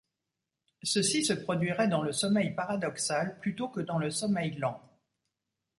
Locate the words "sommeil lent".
4.09-4.81